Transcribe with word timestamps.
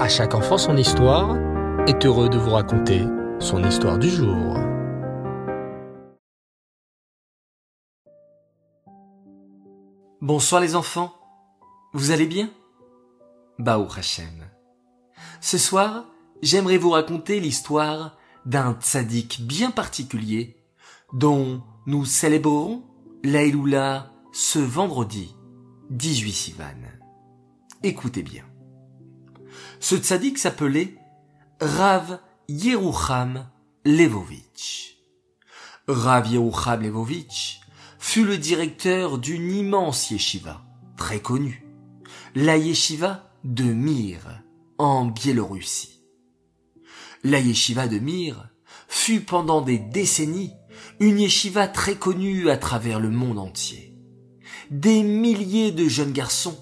À 0.00 0.08
chaque 0.08 0.34
enfant 0.34 0.56
son 0.56 0.78
histoire 0.78 1.36
est 1.86 2.06
heureux 2.06 2.30
de 2.30 2.38
vous 2.38 2.52
raconter 2.52 3.02
son 3.38 3.62
histoire 3.62 3.98
du 3.98 4.08
jour. 4.08 4.56
Bonsoir 10.22 10.62
les 10.62 10.74
enfants, 10.74 11.12
vous 11.92 12.12
allez 12.12 12.24
bien? 12.24 12.48
Baou 13.58 13.88
Hashem. 13.94 14.48
Ce 15.42 15.58
soir, 15.58 16.06
j'aimerais 16.40 16.78
vous 16.78 16.90
raconter 16.90 17.38
l'histoire 17.38 18.16
d'un 18.46 18.72
tzaddik 18.80 19.42
bien 19.46 19.70
particulier 19.70 20.56
dont 21.12 21.62
nous 21.84 22.06
célébrerons 22.06 22.84
l'Aïloula 23.22 24.10
ce 24.32 24.60
vendredi 24.60 25.36
18 25.90 26.32
Sivan. 26.32 26.64
Écoutez 27.82 28.22
bien. 28.22 28.49
Ce 29.82 29.96
tzaddik 29.96 30.36
s'appelait 30.36 30.94
Rav 31.58 32.20
Yerucham 32.48 33.48
Levovitch. 33.86 34.98
Rav 35.88 36.28
Yerucham 36.30 36.82
Levovitch 36.82 37.60
fut 37.98 38.24
le 38.24 38.36
directeur 38.36 39.16
d'une 39.16 39.50
immense 39.50 40.10
yeshiva, 40.10 40.60
très 40.98 41.20
connue, 41.20 41.66
la 42.34 42.58
yeshiva 42.58 43.30
de 43.44 43.64
Mir, 43.64 44.42
en 44.76 45.06
Biélorussie. 45.06 46.02
La 47.24 47.40
yeshiva 47.40 47.88
de 47.88 47.98
Mir 47.98 48.50
fut 48.86 49.20
pendant 49.20 49.62
des 49.62 49.78
décennies 49.78 50.52
une 51.00 51.18
yeshiva 51.18 51.68
très 51.68 51.94
connue 51.94 52.50
à 52.50 52.58
travers 52.58 53.00
le 53.00 53.08
monde 53.08 53.38
entier. 53.38 53.96
Des 54.70 55.02
milliers 55.02 55.72
de 55.72 55.88
jeunes 55.88 56.12
garçons 56.12 56.58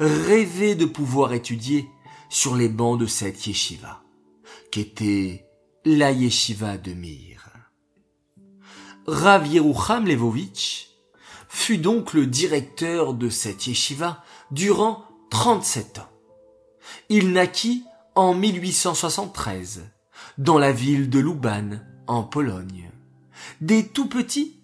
rêvaient 0.00 0.76
de 0.76 0.86
pouvoir 0.86 1.34
étudier 1.34 1.86
sur 2.28 2.54
les 2.54 2.68
bancs 2.68 2.98
de 2.98 3.06
cette 3.06 3.46
yeshiva, 3.46 4.02
qu'était 4.70 5.46
la 5.84 6.12
yeshiva 6.12 6.78
de 6.78 6.92
Mir. 6.92 7.48
Rav 9.06 9.46
Yerucham 9.46 10.06
Levovitch 10.06 10.90
fut 11.48 11.78
donc 11.78 12.12
le 12.12 12.26
directeur 12.26 13.14
de 13.14 13.30
cette 13.30 13.66
yeshiva 13.66 14.22
durant 14.50 15.04
37 15.30 16.00
ans. 16.00 16.08
Il 17.08 17.32
naquit 17.32 17.84
en 18.14 18.34
1873 18.34 19.84
dans 20.36 20.58
la 20.58 20.72
ville 20.72 21.08
de 21.08 21.18
Luban, 21.18 21.80
en 22.06 22.22
Pologne. 22.22 22.90
Dès 23.60 23.82
tout 23.82 24.08
petit, 24.08 24.60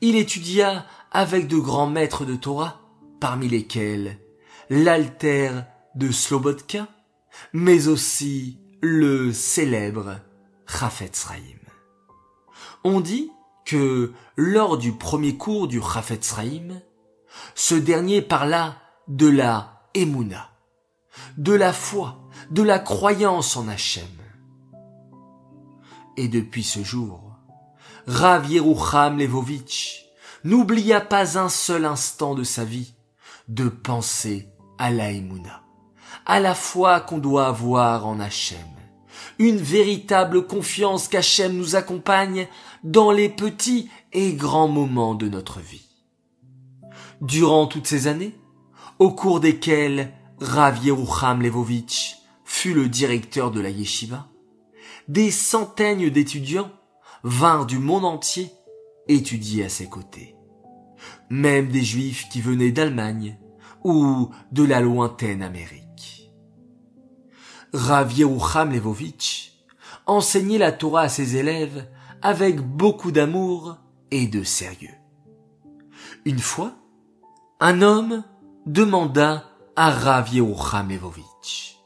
il 0.00 0.16
étudia 0.16 0.86
avec 1.10 1.48
de 1.48 1.56
grands 1.56 1.88
maîtres 1.88 2.24
de 2.24 2.36
Torah, 2.36 2.80
parmi 3.20 3.48
lesquels 3.48 4.18
l'alter 4.70 5.50
de 5.94 6.10
Slobodka, 6.10 6.88
mais 7.52 7.88
aussi 7.88 8.58
le 8.80 9.32
célèbre 9.32 10.20
Chafetz 10.66 11.26
Chaim. 11.26 11.58
On 12.84 13.00
dit 13.00 13.30
que 13.64 14.12
lors 14.36 14.78
du 14.78 14.92
premier 14.92 15.36
cours 15.36 15.68
du 15.68 15.80
Chafetz 15.80 16.34
Chaim, 16.34 16.80
ce 17.54 17.74
dernier 17.74 18.22
parla 18.22 18.76
de 19.08 19.28
la 19.28 19.82
Emouna, 19.94 20.50
de 21.36 21.52
la 21.52 21.72
foi, 21.72 22.28
de 22.50 22.62
la 22.62 22.78
croyance 22.78 23.56
en 23.56 23.68
Hachem. 23.68 24.06
Et 26.16 26.28
depuis 26.28 26.64
ce 26.64 26.82
jour, 26.82 27.36
Rav 28.06 28.50
Yerucham 28.50 29.18
Levovitch 29.18 30.06
n'oublia 30.44 31.00
pas 31.00 31.38
un 31.38 31.48
seul 31.48 31.84
instant 31.84 32.34
de 32.34 32.44
sa 32.44 32.64
vie 32.64 32.94
de 33.48 33.68
penser 33.68 34.48
à 34.78 34.90
la 34.90 35.10
Emouna, 35.10 35.62
à 36.26 36.40
la 36.40 36.54
foi 36.54 37.00
qu'on 37.00 37.18
doit 37.18 37.46
avoir 37.46 38.06
en 38.06 38.20
Hachem, 38.20 38.58
une 39.38 39.56
véritable 39.56 40.46
confiance 40.46 41.08
qu'Hachem 41.08 41.56
nous 41.56 41.76
accompagne 41.76 42.48
dans 42.84 43.10
les 43.10 43.28
petits 43.28 43.90
et 44.12 44.32
grands 44.32 44.68
moments 44.68 45.14
de 45.14 45.28
notre 45.28 45.60
vie. 45.60 45.86
Durant 47.20 47.66
toutes 47.66 47.86
ces 47.86 48.06
années, 48.06 48.38
au 48.98 49.10
cours 49.12 49.40
desquelles 49.40 50.12
Rav 50.40 50.84
Yerucham 50.84 51.42
Levovitch 51.42 52.16
fut 52.44 52.74
le 52.74 52.88
directeur 52.88 53.50
de 53.50 53.60
la 53.60 53.70
yeshiva, 53.70 54.28
des 55.08 55.30
centaines 55.30 56.08
d'étudiants 56.10 56.70
vinrent 57.24 57.66
du 57.66 57.78
monde 57.78 58.04
entier 58.04 58.52
étudier 59.08 59.64
à 59.64 59.68
ses 59.68 59.88
côtés. 59.88 60.36
Même 61.30 61.68
des 61.68 61.82
juifs 61.82 62.28
qui 62.30 62.40
venaient 62.40 62.72
d'Allemagne 62.72 63.38
ou 63.84 64.30
de 64.52 64.64
la 64.64 64.80
lointaine 64.80 65.42
Amérique. 65.42 65.87
Rav 67.72 68.12
Yerucham 68.12 68.72
Levovitch 68.72 69.52
enseignait 70.06 70.58
la 70.58 70.72
Torah 70.72 71.02
à 71.02 71.08
ses 71.08 71.36
élèves 71.36 71.86
avec 72.22 72.60
beaucoup 72.60 73.12
d'amour 73.12 73.76
et 74.10 74.26
de 74.26 74.42
sérieux. 74.42 74.94
Une 76.24 76.38
fois, 76.38 76.72
un 77.60 77.82
homme 77.82 78.24
demanda 78.66 79.44
à 79.76 79.90
Rav 79.90 80.32
Yerucham 80.32 80.88
Levovitch. 80.88 81.78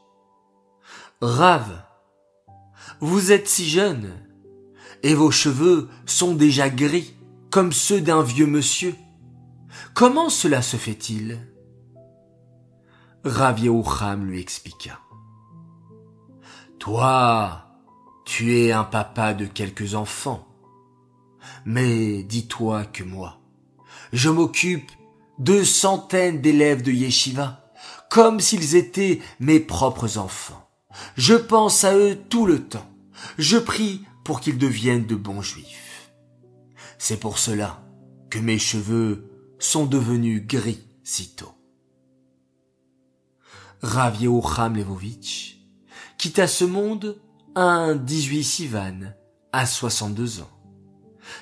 Rav, 1.21 1.83
vous 2.99 3.31
êtes 3.31 3.47
si 3.47 3.69
jeune, 3.69 4.11
et 5.03 5.13
vos 5.13 5.31
cheveux 5.31 5.89
sont 6.05 6.33
déjà 6.33 6.69
gris 6.69 7.13
comme 7.49 7.71
ceux 7.71 8.01
d'un 8.01 8.23
vieux 8.23 8.47
monsieur. 8.47 8.95
Comment 9.93 10.29
cela 10.29 10.61
se 10.61 10.77
fait-il? 10.77 11.39
Rav 13.23 13.59
Yehucham 13.59 14.25
lui 14.25 14.39
expliqua. 14.39 14.99
Toi, 16.83 17.63
tu 18.25 18.57
es 18.57 18.73
un 18.73 18.83
papa 18.83 19.33
de 19.33 19.45
quelques 19.45 19.95
enfants. 19.95 20.45
Mais 21.63 22.23
dis-toi 22.23 22.83
que 22.83 23.05
moi, 23.05 23.39
je 24.11 24.29
m'occupe 24.29 24.91
de 25.39 25.63
centaines 25.63 26.41
d'élèves 26.41 26.81
de 26.81 26.91
yeshiva, 26.91 27.71
comme 28.09 28.41
s'ils 28.41 28.75
étaient 28.75 29.21
mes 29.39 29.61
propres 29.61 30.17
enfants. 30.17 30.69
Je 31.15 31.35
pense 31.35 31.85
à 31.85 31.95
eux 31.95 32.19
tout 32.27 32.45
le 32.45 32.61
temps. 32.61 32.91
Je 33.37 33.57
prie 33.57 34.03
pour 34.25 34.41
qu'ils 34.41 34.57
deviennent 34.57 35.05
de 35.05 35.15
bons 35.15 35.41
juifs. 35.41 36.11
C'est 36.97 37.21
pour 37.21 37.37
cela 37.37 37.81
que 38.29 38.39
mes 38.39 38.59
cheveux 38.59 39.31
sont 39.57 39.85
devenus 39.85 40.45
gris 40.45 40.83
si 41.05 41.33
tôt. 41.33 41.53
Levovitch 43.81 45.62
quitta 46.17 46.47
ce 46.47 46.65
monde 46.65 47.21
un 47.55 47.95
18 47.95 48.43
Sivan 48.43 48.99
à 49.51 49.65
62 49.65 50.41
ans. 50.41 50.49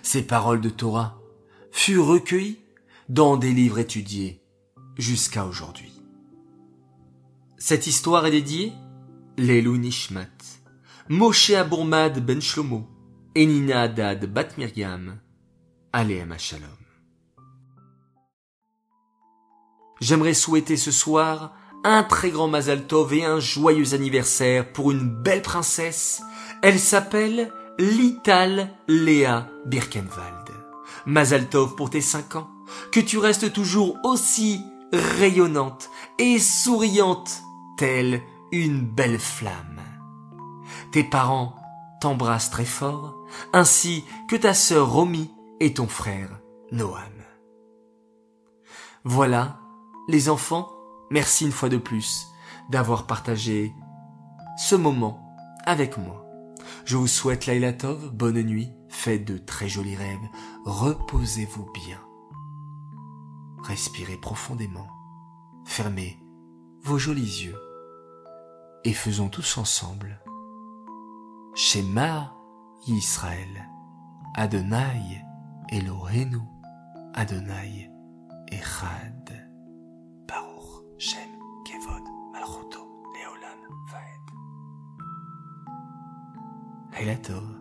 Ses 0.04 0.24
paroles 0.24 0.62
de 0.62 0.70
Torah 0.70 1.20
furent 1.72 2.08
recueillies 2.08 2.60
dans 3.10 3.38
des 3.38 3.52
livres 3.52 3.80
étudiés 3.80 4.42
jusqu'à 4.98 5.46
aujourd'hui. 5.46 5.94
Cette 7.58 7.88
histoire 7.88 8.26
est 8.26 8.32
dédiée 8.32 8.74
Lelou 9.38 9.78
Nishmat, 9.78 10.28
Moshe 11.10 11.52
Abourmad 11.52 12.26
Ben 12.26 12.42
Shlomo 12.42 12.88
et 13.36 13.46
Nina 13.46 13.84
Haddad 13.84 14.26
Bat 14.26 14.58
Miriam, 14.58 15.20
Aleem 15.94 16.36
Shalom. 16.38 16.70
J'aimerais 20.00 20.34
souhaiter 20.34 20.78
ce 20.78 20.92
soir 20.92 21.56
un 21.84 22.04
très 22.04 22.30
grand 22.30 22.48
Mazal 22.48 22.86
Tov 22.86 23.14
et 23.14 23.26
un 23.26 23.40
joyeux 23.40 23.94
anniversaire 23.94 24.72
pour 24.72 24.92
une 24.92 25.10
belle 25.10 25.42
princesse. 25.42 26.22
Elle 26.62 26.80
s'appelle 26.80 27.52
Lital 27.80 28.70
Léa 28.88 29.48
Birkenwald. 29.66 30.50
Mazal 31.06 31.48
Tov 31.48 31.76
pour 31.76 31.90
tes 31.90 32.02
cinq 32.02 32.36
ans. 32.36 32.50
Que 32.92 33.00
tu 33.00 33.18
restes 33.18 33.52
toujours 33.52 33.98
aussi 34.04 34.62
rayonnante 34.94 35.90
et 36.20 36.40
souriante, 36.40 37.42
telle 37.78 38.22
une 38.52 38.82
belle 38.82 39.20
flamme. 39.20 39.82
Tes 40.92 41.04
parents 41.04 41.56
t'embrassent 42.02 42.50
très 42.52 42.66
fort, 42.66 43.16
ainsi 43.54 44.04
que 44.30 44.36
ta 44.36 44.54
sœur 44.54 44.92
Romy 44.92 45.32
et 45.60 45.74
ton 45.74 45.88
frère 45.88 46.40
Noam. 46.72 47.02
Voilà, 49.04 49.60
les 50.08 50.30
enfants, 50.30 50.70
merci 51.12 51.46
une 51.46 51.52
fois 51.52 51.70
de 51.70 51.78
plus 51.78 52.28
d'avoir 52.70 53.06
partagé 53.06 53.76
ce 54.58 54.76
moment 54.76 55.36
avec 55.66 55.98
moi. 55.98 56.26
Je 56.86 56.98
vous 56.98 57.08
souhaite 57.08 57.46
Laila 57.46 57.74
Tov, 57.74 58.12
bonne 58.12 58.42
nuit, 58.42 58.72
faites 58.90 59.26
de 59.26 59.38
très 59.38 59.68
jolis 59.68 59.96
rêves, 59.96 60.30
reposez-vous 60.66 61.70
bien. 61.74 62.00
Respirez 63.64 64.18
profondément, 64.18 64.88
fermez 65.66 66.18
vos 66.84 66.98
jolis 66.98 67.44
yeux 67.44 67.60
et 68.84 68.94
faisons 68.94 69.30
tous 69.30 69.58
ensemble 69.58 70.20
Shema 71.54 72.34
Yisrael 72.88 73.70
Adonai 74.36 75.24
Elohenu 75.70 76.40
Adonai 77.14 77.92
Echad 78.52 79.51
Laila 86.92 87.16
Tov. 87.18 87.61